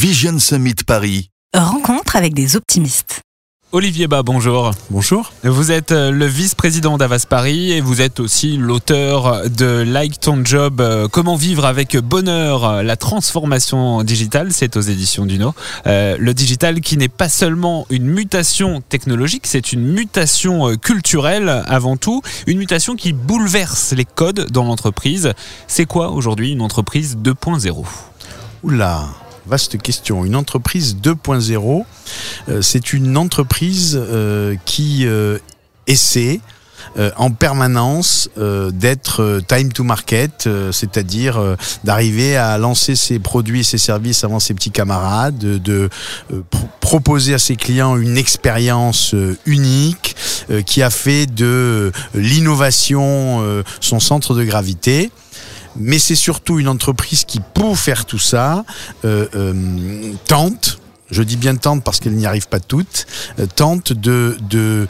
[0.00, 1.28] Vision Summit Paris.
[1.54, 3.20] Rencontre avec des optimistes.
[3.70, 4.70] Olivier Bas, bonjour.
[4.88, 5.30] Bonjour.
[5.44, 10.42] Vous êtes euh, le vice-président d'Avas Paris et vous êtes aussi l'auteur de Like Ton
[10.42, 14.54] Job, euh, Comment vivre avec bonheur euh, la transformation digitale.
[14.54, 15.54] C'est aux éditions Duno.
[15.86, 21.98] Euh, le digital qui n'est pas seulement une mutation technologique, c'est une mutation culturelle avant
[21.98, 22.22] tout.
[22.46, 25.34] Une mutation qui bouleverse les codes dans l'entreprise.
[25.66, 27.84] C'est quoi aujourd'hui une entreprise 2.0
[28.62, 29.06] Oula,
[29.50, 30.24] vaste question.
[30.24, 31.84] Une entreprise 2.0,
[32.48, 35.38] euh, c'est une entreprise euh, qui euh,
[35.86, 36.40] essaie
[37.18, 38.30] en permanence
[38.72, 41.38] d'être time to market, c'est-à-dire
[41.84, 45.90] d'arriver à lancer ses produits et ses services avant ses petits camarades, de, de,
[46.48, 50.16] pro- proposer à ses clients une expérience unique
[50.64, 55.10] qui a fait de l'innovation son centre de gravité
[55.76, 58.64] mais c'est surtout une entreprise qui, pour faire tout ça,
[59.04, 63.06] euh, euh, tente, je dis bien tente parce qu'elle n'y arrive pas toutes,
[63.38, 64.86] euh, tente de, de,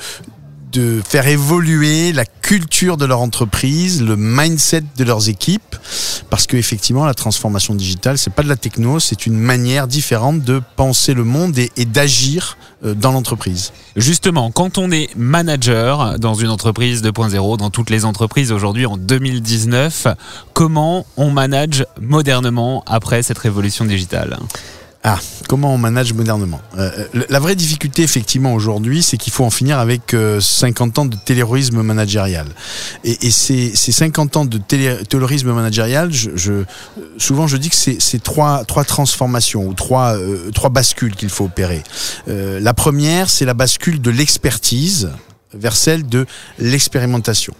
[0.72, 5.76] de faire évoluer la culture de leur entreprise, le mindset de leurs équipes,
[6.30, 10.42] parce que effectivement la transformation digitale, c'est pas de la techno, c'est une manière différente
[10.42, 13.72] de penser le monde et, et d'agir euh, dans l'entreprise.
[13.96, 18.96] Justement, quand on est manager dans une entreprise 2.0, dans toutes les entreprises aujourd'hui en
[18.96, 20.06] 2019,
[20.54, 24.38] comment on manage modernement après cette révolution digitale?
[25.02, 26.90] Ah, comment on manage modernement Euh,
[27.30, 31.16] La vraie difficulté, effectivement, aujourd'hui, c'est qu'il faut en finir avec euh, 50 ans de
[31.24, 32.46] terrorisme managérial.
[33.02, 36.64] Et, et ces, ces 50 ans de terrorisme managérial, je, je-
[37.16, 41.30] souvent je dis que c'est c'est trois, trois transformations ou trois, euh, trois bascules qu'il
[41.30, 41.82] faut opérer.
[42.28, 45.10] Euh, la première, c'est la bascule de l'expertise
[45.54, 46.26] vers celle de
[46.58, 47.54] l'expérimentation.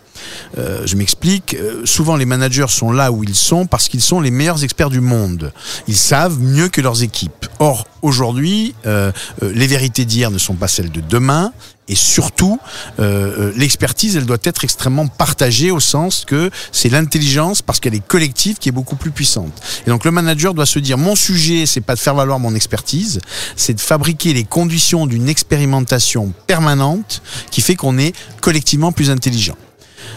[0.58, 1.54] Euh, je m'explique.
[1.54, 4.90] Euh, souvent, les managers sont là où ils sont parce qu'ils sont les meilleurs experts
[4.90, 5.52] du monde.
[5.88, 7.46] Ils savent mieux que leurs équipes.
[7.58, 11.52] Or, aujourd'hui, euh, les vérités d'hier ne sont pas celles de demain.
[11.88, 12.60] Et surtout,
[13.56, 18.58] l'expertise, elle doit être extrêmement partagée au sens que c'est l'intelligence, parce qu'elle est collective,
[18.58, 19.52] qui est beaucoup plus puissante.
[19.88, 22.54] Et donc le manager doit se dire, mon sujet, c'est pas de faire valoir mon
[22.54, 23.19] expertise,
[23.56, 29.56] c'est de fabriquer les conditions d'une expérimentation permanente qui fait qu'on est collectivement plus intelligent.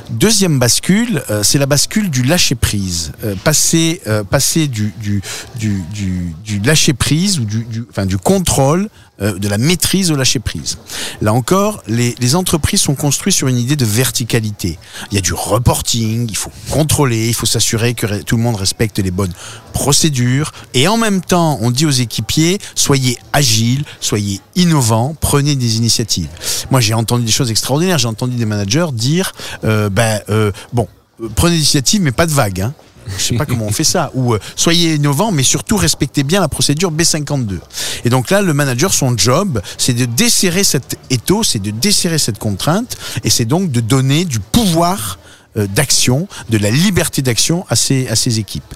[0.10, 3.14] Deuxième bascule, euh, c'est la bascule du lâcher prise.
[3.24, 5.22] Euh, passer, euh, passer du, du,
[5.56, 8.90] du, du, lâcher prise ou du, du, enfin, du contrôle,
[9.22, 10.78] euh, de la maîtrise au lâcher prise.
[11.22, 14.80] Là encore, les, les entreprises sont construites sur une idée de verticalité.
[15.12, 18.56] Il y a du reporting, il faut contrôler, il faut s'assurer que tout le monde
[18.56, 19.34] respecte les bonnes
[19.74, 20.52] procédures.
[20.74, 26.30] Et en même temps, on dit aux équipiers, soyez agiles, soyez innovants, prenez des initiatives.
[26.72, 27.98] Moi, j'ai entendu des choses extraordinaires.
[27.98, 29.32] J'ai entendu des managers dire,
[29.64, 30.88] euh, ben, euh, bon,
[31.22, 32.62] euh, prenez des initiatives, mais pas de vagues.
[32.62, 32.74] Hein.
[33.18, 34.12] Je sais pas comment on fait ça.
[34.14, 37.60] Ou euh, soyez innovants, mais surtout respectez bien la procédure B52.
[38.06, 42.18] Et donc là, le manager, son job, c'est de desserrer cet étau, c'est de desserrer
[42.18, 45.20] cette contrainte, et c'est donc de donner du pouvoir
[45.58, 48.74] euh, d'action, de la liberté d'action à ses, à ses équipes.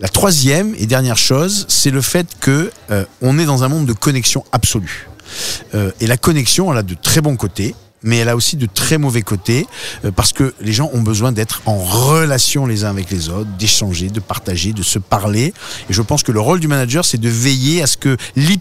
[0.00, 3.86] La troisième et dernière chose, c'est le fait que euh, on est dans un monde
[3.86, 5.08] de connexion absolue.
[5.74, 7.74] Euh, et la connexion, elle a de très bons côtés,
[8.06, 9.66] mais elle a aussi de très mauvais côtés,
[10.06, 13.50] euh, parce que les gens ont besoin d'être en relation les uns avec les autres,
[13.58, 15.52] d'échanger, de partager, de se parler.
[15.90, 18.16] Et je pense que le rôle du manager, c'est de veiller à ce que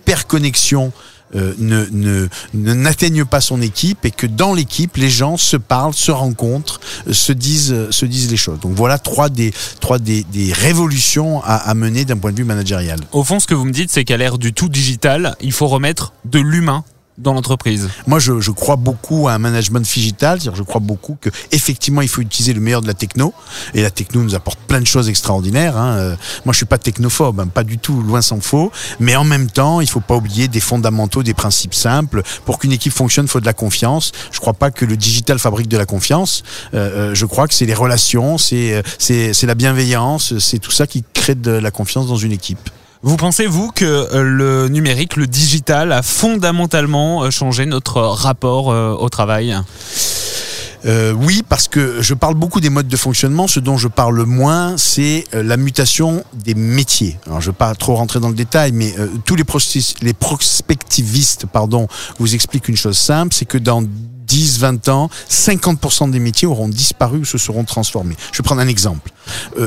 [0.10, 0.92] l'hyperconnexion
[1.36, 5.58] euh, ne ne- ne- n'atteigne pas son équipe et que dans l'équipe les gens se
[5.58, 8.60] parlent, se rencontrent, euh, se disent euh, se disent les choses.
[8.60, 9.52] Donc voilà trois des
[9.82, 13.00] trois des, des révolutions à, à mener d'un point de vue managérial.
[13.12, 15.68] Au fond, ce que vous me dites, c'est qu'à l'ère du tout digital, il faut
[15.68, 16.84] remettre de l'humain
[17.18, 17.90] dans l'entreprise.
[18.08, 20.40] Moi, je, je crois beaucoup à un management digital.
[20.42, 23.34] Je crois beaucoup que effectivement, il faut utiliser le meilleur de la techno.
[23.74, 25.78] Et la techno nous apporte plein de choses extraordinaires.
[25.78, 26.18] Hein.
[26.46, 28.72] Moi, je suis pas technophobe, hein, pas du tout, loin s'en faut.
[29.00, 32.22] Mais en même temps, il faut pas oublier des fondamentaux, des principes simples.
[32.46, 34.12] Pour qu'une équipe fonctionne, il faut de la confiance.
[34.32, 36.44] Je crois pas que le digital fabrique de la confiance.
[36.74, 40.72] Euh, euh, je crois que c'est les relations, euh, c'est c'est la bienveillance, c'est tout
[40.72, 42.70] ça qui crée de la confiance dans une équipe.
[43.08, 48.72] Vous pensez, vous, que euh, le numérique, le digital, a fondamentalement euh, changé notre rapport
[48.72, 49.56] euh, au travail?
[51.18, 53.48] Oui, parce que je parle beaucoup des modes de fonctionnement.
[53.48, 57.18] Ce dont je parle moins, c'est la mutation des métiers.
[57.26, 58.94] Alors, je ne vais pas trop rentrer dans le détail, mais
[59.26, 59.44] tous les,
[60.14, 61.88] prospectivistes pardon,
[62.20, 66.70] vous expliquent une chose simple, c'est que dans 10, 20 ans, 50% des métiers auront
[66.70, 68.16] disparu ou se seront transformés.
[68.32, 69.10] Je vais prendre un exemple.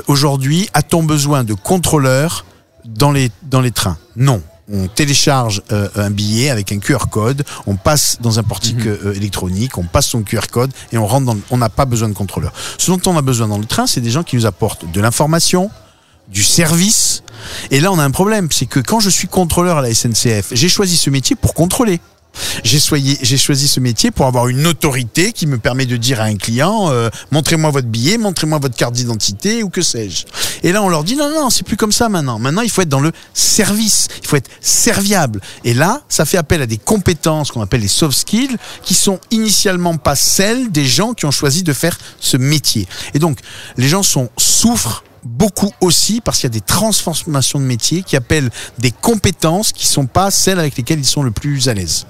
[0.06, 2.44] Aujourd'hui, a-t-on besoin de contrôleurs
[2.88, 4.42] dans les, dans les trains Non.
[4.70, 9.14] On télécharge euh, un billet avec un QR code, on passe dans un portique euh,
[9.14, 11.32] électronique, on passe son QR code et on rentre dans.
[11.34, 12.52] le- On n'a pas besoin de contrôleur.
[12.76, 15.00] Ce dont on a besoin dans le train, c'est des gens qui nous apportent de
[15.00, 15.70] l'information,
[16.28, 17.22] du service.
[17.70, 20.48] Et là, on a un problème, c'est que quand je suis contrôleur à la SNCF,
[20.52, 21.98] j'ai choisi ce métier pour contrôler.
[22.64, 26.36] J'ai choisi, ce métier pour avoir une autorité qui me permet de dire à un
[26.36, 30.24] client euh, montrez-moi votre billet, montrez-moi votre carte d'identité ou que sais-je.
[30.62, 32.38] Et là, on leur dit non, non, c'est plus comme ça maintenant.
[32.38, 35.40] Maintenant, il faut être dans le service, il faut être serviable.
[35.64, 39.20] Et là, ça fait appel à des compétences qu'on appelle les soft skills, qui sont
[39.30, 42.86] initialement pas celles des gens qui ont choisi de faire ce métier.
[43.14, 43.38] Et donc,
[43.76, 48.16] les gens sont souffrent beaucoup aussi parce qu'il y a des transformations de métiers qui
[48.16, 52.06] appellent des compétences qui sont pas celles avec lesquelles ils sont le plus à l'aise.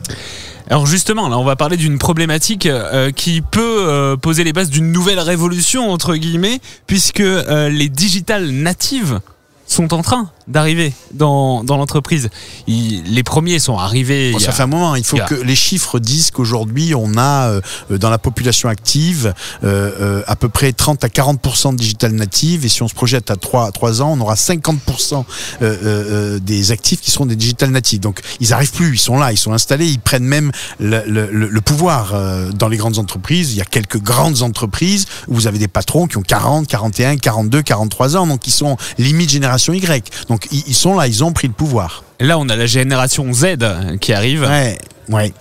[0.70, 4.68] Alors justement, là, on va parler d'une problématique euh, qui peut euh, poser les bases
[4.68, 9.20] d'une nouvelle révolution entre guillemets, puisque euh, les digital natives
[9.66, 12.28] sont en train d'arriver dans, dans l'entreprise.
[12.66, 14.32] Les premiers sont arrivés.
[14.32, 14.94] Bon, ça a- fait un moment.
[14.96, 17.60] Il faut il a- que les chiffres disent qu'aujourd'hui, on a euh,
[17.98, 19.34] dans la population active
[19.64, 22.64] euh, euh, à peu près 30 à 40% de digital native.
[22.64, 24.78] Et si on se projette à 3, 3 ans, on aura 50
[25.12, 25.22] euh,
[25.62, 28.00] euh, euh, des actifs qui seront des digital natives.
[28.00, 28.94] Donc, ils arrivent plus.
[28.94, 29.86] Ils sont là, ils sont installés.
[29.86, 33.52] Ils prennent même le, le- le- le pouvoir euh, dans les grandes entreprises.
[33.52, 37.16] Il y a quelques grandes entreprises où vous avez des patrons qui ont 40, 41,
[37.18, 38.26] 42, 43 ans.
[38.26, 40.10] Donc, ils sont limite génération Y.
[40.28, 42.04] Donc, ils, ils sont là, ils ont pris le pouvoir.
[42.20, 43.56] Là, on a la génération Z
[44.00, 45.32] qui arrive, Ouais, ouais.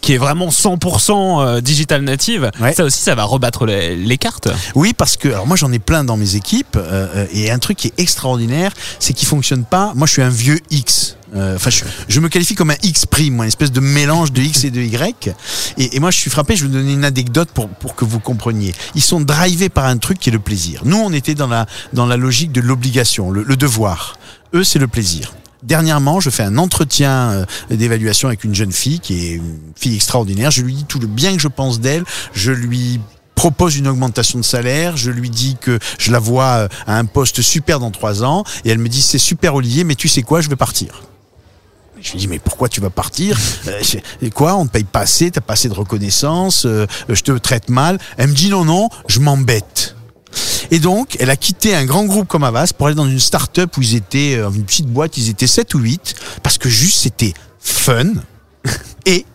[0.00, 2.50] qui est vraiment 100% euh, digital native.
[2.60, 2.72] Ouais.
[2.72, 4.48] Ça aussi, ça va rebattre les, les cartes.
[4.74, 7.58] Oui, parce que alors moi j'en ai plein dans mes équipes euh, euh, et un
[7.58, 9.92] truc qui est extraordinaire, c'est qu'ils fonctionnent pas.
[9.94, 11.16] Moi, je suis un vieux X.
[11.34, 14.42] Euh, Enfin, je, je me qualifie comme un X prime, une espèce de mélange de
[14.42, 15.30] X et de Y.
[15.78, 16.56] Et, et moi, je suis frappé.
[16.56, 18.74] Je vais vous donner une anecdote pour pour que vous compreniez.
[18.94, 20.82] Ils sont drivés par un truc qui est le plaisir.
[20.84, 24.16] Nous, on était dans la dans la logique de l'obligation, le, le devoir.
[24.54, 25.34] Eux, c'est le plaisir.
[25.62, 29.94] Dernièrement, je fais un entretien euh, d'évaluation avec une jeune fille qui est une fille
[29.94, 30.50] extraordinaire.
[30.50, 32.04] Je lui dis tout le bien que je pense d'elle.
[32.32, 33.00] Je lui
[33.34, 37.04] propose une augmentation de salaire, je lui dis que je la vois euh, à un
[37.04, 40.22] poste super dans trois ans, et elle me dit c'est super Olivier, mais tu sais
[40.22, 41.02] quoi, je vais partir.
[42.00, 43.38] Je lui dis mais pourquoi tu vas partir?
[43.68, 47.32] Euh, Quoi On ne paye pas assez, t'as pas assez de reconnaissance, euh, je te
[47.32, 47.98] traite mal?
[48.16, 49.96] Elle me dit non non, je m'embête.
[50.72, 53.76] Et donc, elle a quitté un grand groupe comme Avas pour aller dans une start-up
[53.76, 57.00] où ils étaient, euh, une petite boîte, ils étaient 7 ou 8, parce que juste
[57.02, 58.14] c'était fun.
[59.06, 59.26] Et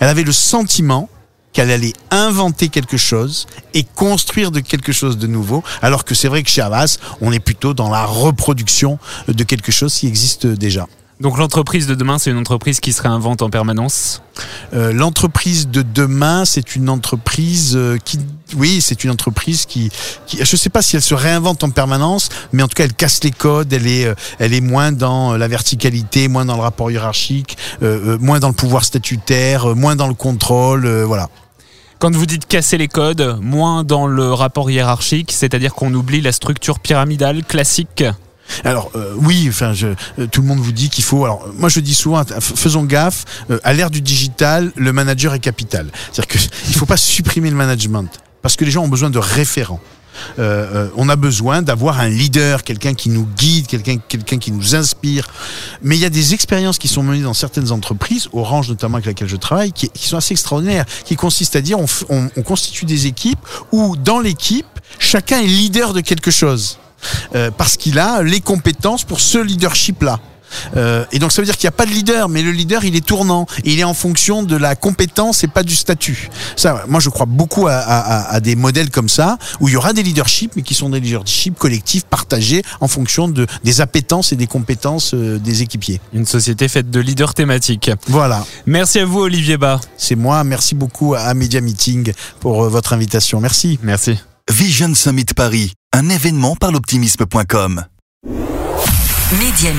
[0.00, 1.08] elle avait le sentiment
[1.54, 6.28] qu'elle allait inventer quelque chose et construire de quelque chose de nouveau, alors que c'est
[6.28, 8.98] vrai que chez Avas, on est plutôt dans la reproduction
[9.28, 10.86] de quelque chose qui existe déjà.
[11.20, 14.22] Donc l'entreprise de demain, c'est une entreprise qui se réinvente en permanence.
[14.74, 18.18] Euh, L'entreprise de demain, c'est une entreprise euh, qui,
[18.54, 19.90] oui, c'est une entreprise qui,
[20.26, 22.94] qui, je sais pas si elle se réinvente en permanence, mais en tout cas, elle
[22.94, 23.72] casse les codes.
[23.72, 28.18] Elle est, euh, elle est moins dans la verticalité, moins dans le rapport hiérarchique, euh,
[28.20, 31.28] moins dans le pouvoir statutaire, moins dans le contrôle, euh, voilà.
[31.98, 36.32] Quand vous dites casser les codes, moins dans le rapport hiérarchique, c'est-à-dire qu'on oublie la
[36.32, 38.04] structure pyramidale classique.
[38.64, 39.88] Alors euh, oui, enfin, je,
[40.18, 41.24] euh, tout le monde vous dit qu'il faut.
[41.24, 43.24] Alors moi, je dis souvent, faisons gaffe.
[43.50, 45.90] euh, à l'ère du digital, le manager est capital.
[46.12, 46.38] C'est-à-dire que
[46.68, 48.08] il faut pas supprimer le management
[48.42, 49.80] parce que les gens ont besoin de référents.
[50.38, 54.50] Euh, euh, on a besoin d'avoir un leader, quelqu'un qui nous guide, quelqu'un quelqu'un qui
[54.50, 55.28] nous inspire.
[55.82, 59.04] Mais il y a des expériences qui sont menées dans certaines entreprises, Orange notamment avec
[59.06, 62.42] laquelle je travaille, qui, qui sont assez extraordinaires, qui consistent à dire on, on- on
[62.42, 63.38] constitue des équipes
[63.72, 64.64] où dans l'équipe,
[64.98, 66.78] chacun est leader de quelque chose.
[67.34, 70.20] Euh, parce qu'il a les compétences pour ce leadership-là.
[70.76, 72.84] Euh, et donc ça veut dire qu'il n'y a pas de leader, mais le leader
[72.84, 76.30] il est tournant et il est en fonction de la compétence et pas du statut.
[76.54, 79.74] Ça, moi je crois beaucoup à, à- à- à des modèles comme ça où il
[79.74, 83.80] y aura des leaderships, mais qui sont des leaderships collectifs partagés en fonction de des
[83.80, 86.00] appétences et des compétences euh, des équipiers.
[86.14, 87.90] Une société faite de leaders thématiques.
[88.06, 89.80] Voilà, Merci à vous Olivier Bas.
[89.98, 90.44] c'est moi.
[90.44, 93.40] Merci beaucoup à Media Meeting pour euh, votre invitation.
[93.40, 93.80] Merci.
[93.82, 94.16] Merci.
[94.48, 97.86] Vision Summit Paris, un événement par l'optimisme.com.
[99.32, 99.76] Meeting.